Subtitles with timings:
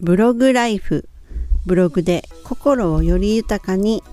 [0.00, 1.08] ブログライフ
[1.66, 4.04] ブログで心をより豊かに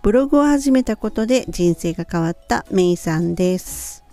[0.00, 4.04] ブログを始めたことで人生が変わったメイさんです。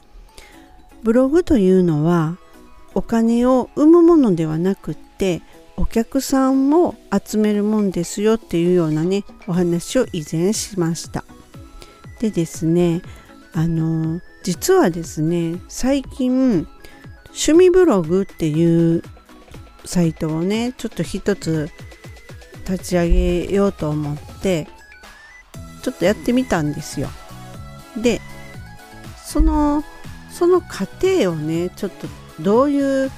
[1.03, 2.37] ブログというのは
[2.95, 5.43] お金を生むものではなくって
[5.77, 11.23] お客さんを集めるもんですよっていうようなねお話を以前しました。
[12.19, 13.03] でですね
[13.53, 16.67] あの実はですね最近
[17.25, 19.03] 趣味ブログっていう
[19.85, 21.69] サイトをねちょっと一つ
[22.69, 24.67] 立ち上げようと思って
[25.81, 27.09] ちょっとやってみたんですよ。
[27.97, 28.21] で
[29.23, 29.83] その
[30.29, 32.07] その過程をねちょっと
[32.41, 33.11] どういう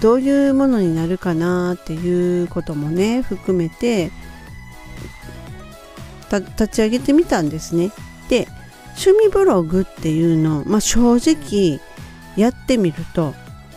[0.00, 4.10] どういうものになるかなっていうこともね含めて
[6.30, 7.90] 立ち上げてみたんですね。
[8.28, 8.48] で
[8.96, 11.80] 趣味ブログっていうのまあ正直
[12.36, 13.34] やってみると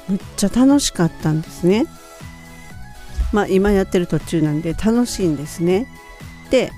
[0.10, 1.86] むっちゃ楽しかったんですね。
[3.34, 5.88] まあ今やってる途中なんで楽しいんですね。
[6.50, 6.72] で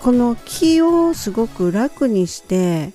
[0.00, 2.92] この気をすごく楽にして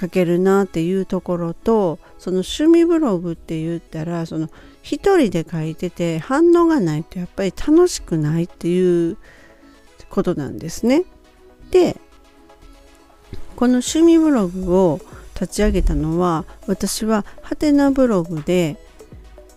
[0.00, 4.48] 書けるなっていうところとその趣味ブログって言ったらその
[4.82, 9.18] 一人で書いてて反応がないとやっぱり楽しくないっていう
[10.08, 11.04] ことなんですね。
[11.70, 12.00] で
[13.56, 15.00] この趣味ブログを
[15.34, 18.76] 立ち上げたのは私はハテナブログで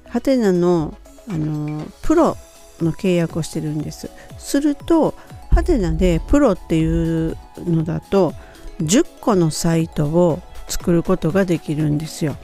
[0.09, 0.97] ハテナの
[1.29, 2.37] あのプロ
[2.81, 4.09] の契約をしてるんです。
[4.37, 5.13] すると
[5.51, 6.85] ハテナでプロってい
[7.29, 8.33] うのだと
[8.81, 12.35] 10個のサイトを作ることができるんですよ。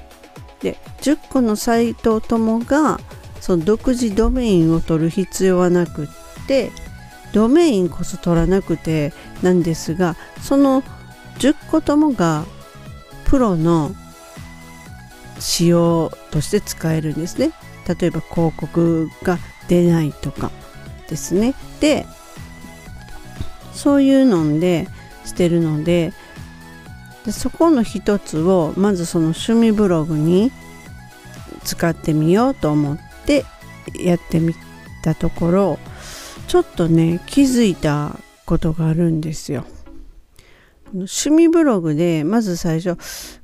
[0.62, 3.00] で10個のサイトともが
[3.40, 6.08] その独自ドメインを取る必要はなくっ
[6.48, 6.72] て
[7.34, 10.82] ドメインこそ取らなくてなんですがその
[11.40, 12.46] 10個ともが
[13.34, 13.96] プロの
[15.40, 17.52] 仕様として使えるんですね
[17.88, 20.52] 例えば広告が出ないとか
[21.10, 22.06] ですねで
[23.74, 24.88] そういうので
[25.26, 26.14] してるので
[27.26, 30.52] でそこの一つをまずその趣味ブログに
[31.64, 33.46] 使ってみようと思って
[33.96, 34.54] やってみ
[35.04, 35.80] たところ
[36.48, 38.16] ちょっとね気づいた
[38.46, 39.66] ことがあるんですよ。
[40.94, 42.98] 趣味ブログでまず最初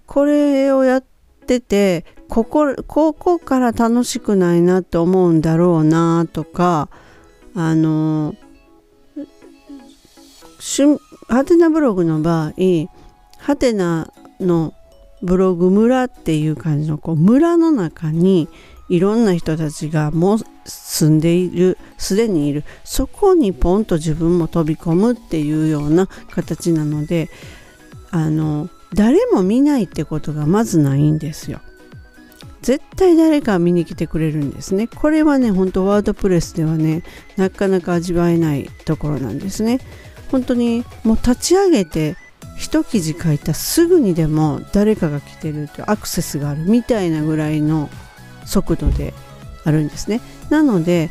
[0.06, 1.04] これをやっ
[1.48, 6.90] ててここここから楽しくないなって思うんだろうなとか
[7.56, 8.36] あの
[11.28, 12.52] ハテナブログの場合
[13.38, 14.74] ハテナの
[15.22, 18.48] ブログ村っていう感じのこう村の中に
[18.90, 27.30] いろんな人たちがもう住んでいるすでにいるそこにポンと自分も飛び込むっていうような形なので
[28.12, 31.62] あの誰も見ないってことがまずないんですよ。
[32.62, 34.88] 絶対誰か見に来てくれるんですね。
[34.88, 37.04] これはね、本当ワードプレスではね、
[37.38, 39.80] なかなか味わえないところなんですね。
[40.30, 42.18] 本当にもう立ち上げて
[42.58, 47.90] 一記事書いたすぐにでも誰かが来てるとアクセスがあるみたいなぐらいの
[48.50, 49.14] 速度で
[49.64, 50.22] あるんですね。
[50.50, 51.10] なので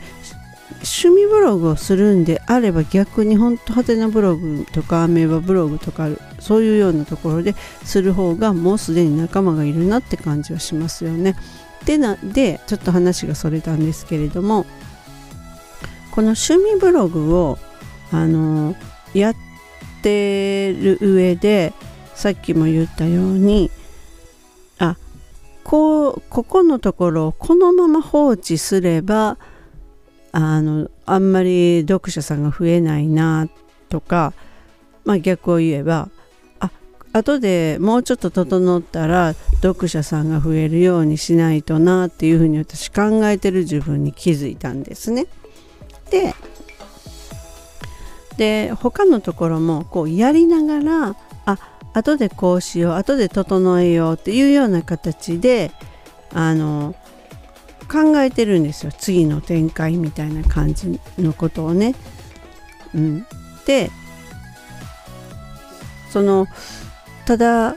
[0.70, 6.08] 趣味ブログをするんであれば逆に本当ハテナブログとかアメーバブログとか
[6.40, 7.54] そういうようなところで
[7.84, 11.36] する方がもうすでに仲間がいるなって感じはしますよね。
[11.84, 14.66] でなでちょっと話がそれたんですけれども
[16.10, 17.58] この趣味ブログを
[18.10, 18.74] あの
[19.14, 19.34] やっ
[20.02, 21.72] てる上で
[22.14, 23.70] さっきも言ったように
[25.68, 29.36] こうここのところをこのまま放置すれば
[30.32, 33.50] あのあんまり読者さんが増えないな
[33.90, 34.32] とか、
[35.04, 36.08] まあ、逆を言えば
[36.58, 36.70] あ
[37.12, 45.26] 後でもうちょっと整ったら読者さんが増えるようにしないとなっていうふうに私考えてる自分に気づいたんですね。
[46.10, 46.34] で
[48.38, 51.16] で他のところもこうやりながら
[51.98, 55.70] 後でこうしよう後で整えようっていうような形で
[56.32, 56.94] あの
[57.90, 61.94] 考えてるんですよ次の展開みたいな感じのことをね。
[62.94, 63.26] うん、
[63.66, 63.90] で
[66.10, 66.46] その
[67.26, 67.76] ただ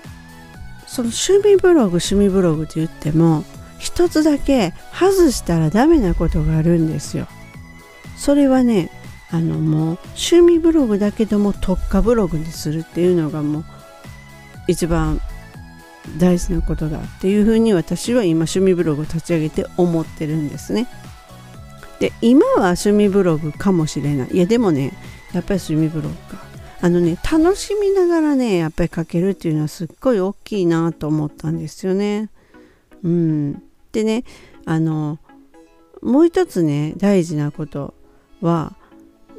[0.88, 3.44] その趣味ブログ趣味ブログって言っても
[3.78, 7.28] 一つだけ外したらダメなことがあるんですよ。
[8.18, 8.92] それはね
[9.32, 13.66] あのもう趣味ブログだけども特化ブログにするっていうのがもう
[14.68, 15.22] 一番
[16.18, 20.88] 大事なことだっていうふうに私は今趣味ブログを立ち上げて思ってるんですね。
[22.00, 24.92] で今は趣味ブログかもしれないいやでもね
[25.34, 26.44] やっぱり趣味ブログか
[26.82, 32.30] あのね楽しみながらねやっぱり書けるっていうのはすっごい大きいなと思ったんですよね。
[33.04, 34.24] うん、でね
[34.66, 35.20] あの
[36.02, 37.94] もう一つね大事なこと
[38.42, 38.74] は、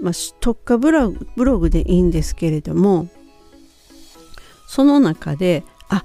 [0.01, 3.09] まあ、特化ブログブログでいいんですけれども
[4.73, 6.03] その中であ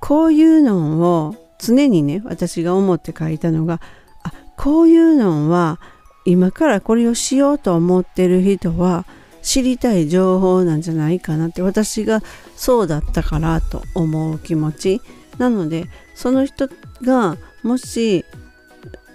[0.00, 3.80] こういうのを常にね私が思って書いたのが
[4.22, 5.80] あこういうのは
[6.24, 9.06] 今からこれをしようと思ってる人は
[9.42, 12.22] 知りたい情報なんじゃないかなって私が
[12.54, 15.02] そうだったからと思う気持ち。
[15.38, 16.68] なのでその人
[17.02, 18.24] がもし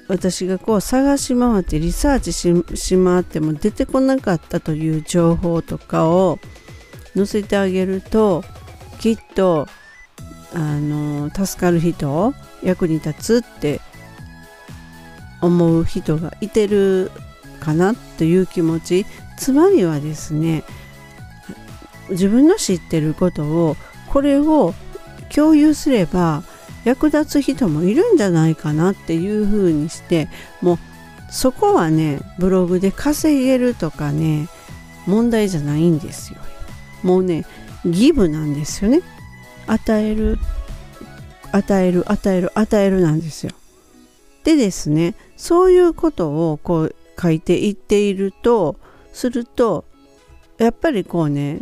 [0.10, 2.52] 私がこう探し回ってリサーチし
[3.02, 6.40] 回っても出てこなかったという情報とかを
[7.16, 8.44] 載せてあげると
[9.06, 9.68] きっと
[10.56, 13.80] あの助かる人役に立つって
[15.42, 17.12] 思う人がいてる
[17.60, 19.06] かなという気持ち。
[19.38, 20.64] つまりはですね
[22.10, 23.78] 自分の知ってることを
[24.10, 24.74] これを
[25.30, 26.42] 共有すれば
[26.84, 30.30] 役立つ人もいるんじゃないかなっていうふうにして
[30.62, 30.78] もう
[31.30, 34.48] そこはねブログで稼げるとかね
[35.06, 36.40] 問題じゃないんですよ。
[37.04, 37.46] もうね
[37.86, 39.02] ギブなんですよね。
[39.68, 40.38] 与える
[41.52, 43.52] 与える与える与えるなんですよ。
[44.44, 48.76] でですねそういうことをこう書いていっていると
[49.14, 49.86] すると
[50.58, 51.62] やっぱりこうね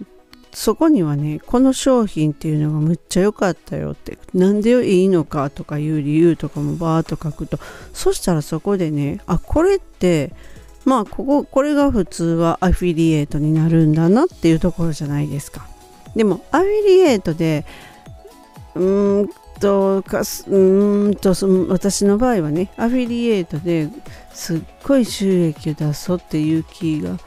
[0.54, 7.58] そこにはねこの商品っていうのがむっちゃ良かったよってなんでいいのかとかいう理由とかもバーっと書くと
[7.94, 10.32] そしたらそこでねあこれって
[10.86, 15.73] まあこここれが普通はアフィリエイトになるんだなっていうところじゃないですか。
[16.16, 17.66] でもアフィリエイトで
[18.76, 19.30] うーん
[19.60, 21.34] とかすうんと
[21.70, 23.90] 私の場合はねアフィリエイトで
[24.34, 27.18] すっごい収益を出そうっていう気が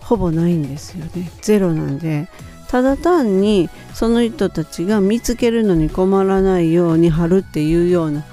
[0.00, 1.30] ほぼないんですよね。
[1.42, 2.28] ゼロなんで。
[2.68, 8.24] ただ単にその人たちが見つけるのに困らないように貼るっていうような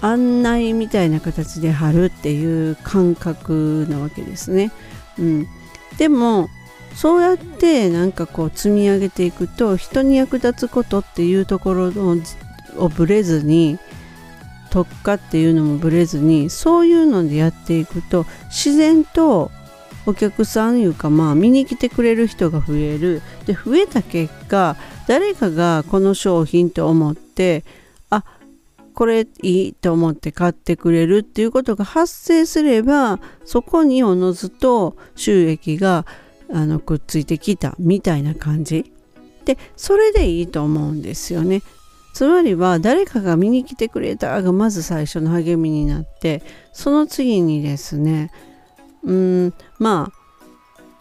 [0.00, 4.70] 案内みたいな形で貼るっていう感覚なわけですね。
[5.18, 5.46] うん、
[5.98, 6.48] でも
[6.94, 11.92] そうやってなんかこう積み上げていくと人に役立つことっていうところ
[12.76, 13.78] をぶれずに
[14.70, 19.50] 特化っていうのもぶれずにそういうのでやっていくと自然と
[20.06, 23.22] お客さんいうかまあ見に来てくれる人が増える。
[23.46, 24.76] で増えた結果
[25.06, 27.64] 誰かがこの商品と思って
[28.10, 28.24] あ
[28.94, 36.06] これいいと思って買ってくれるっていうことが発生すればそこにおのずと収益が
[36.52, 38.92] あのくっついてきたみたいな感じ
[39.44, 41.62] でそれでいいと思うんですよね
[42.12, 46.42] つまりは誰かが見に来てくれたがまず最初の励みになって
[46.72, 48.30] その次にですね
[49.04, 50.18] うんまあ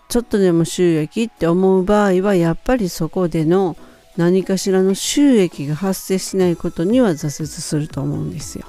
[0.09, 3.75] ちょっとでも収益って思う場合はやっぱりそこでの
[4.15, 8.65] 何かしらの収益が発生しないことには挫折すると思うんですよ。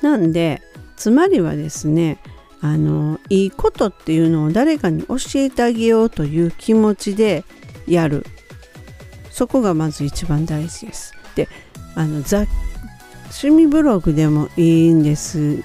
[0.00, 0.62] なんで
[0.96, 2.18] つまりはですね
[2.62, 7.44] あのいいことっていうのを誰かに教えてあげようという気持ちで
[7.86, 8.24] やる
[9.30, 11.14] そこがまず一番大事です。
[11.34, 11.48] で
[11.94, 15.64] あの趣味ブログでもいいんです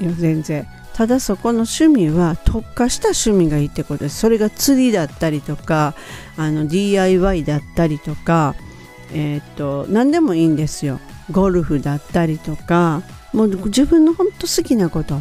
[0.00, 0.66] よ全然。
[0.94, 5.94] ただそこの趣味は特化した趣味がいいってことですそれが釣りだったりとか
[6.38, 8.54] あの DIY だったりとか
[9.12, 10.98] えー、っと何でもいいんですよ
[11.30, 13.02] ゴルフだったりとか
[13.34, 15.18] もう自分の本当好きなこと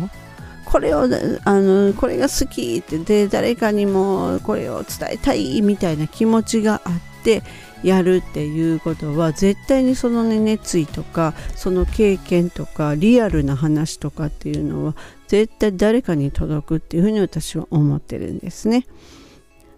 [0.75, 1.03] これを
[1.45, 7.43] あのこれが好きってで誰かにもこれを伝えたいみたいな気持ちがあって
[7.81, 14.95] やるっていうことは絶対にその、ね、熱意とかその経験とかリアルな話とかっていうのは
[15.29, 18.85] 絶対誰かに届くっていうふうに私は思ってるんですね。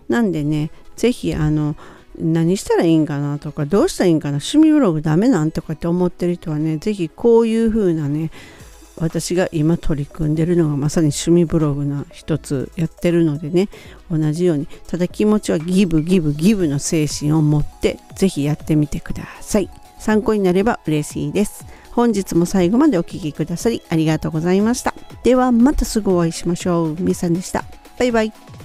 [0.09, 1.75] なんでね是非あの
[2.17, 8.31] 何したらいいんかなとかどうしたらいいんかな趣味ブログダメなんとかって思ってる人はね是非こういう風なね
[8.97, 13.69] 私が今取り組んでるのがまさに趣味ブログの一つやってるのでね
[14.11, 19.69] 同じようにただ気持ちはギブギブギブの精神を持って是非やってみてください。
[19.99, 21.65] 参考になれば嬉しいです。
[21.91, 24.93] 本日も最後までお聴きくださりありがとうございました。
[25.23, 26.95] ではまたすぐお会いしましょう。
[26.99, 27.65] みさんでした。
[27.97, 28.56] バイバイ。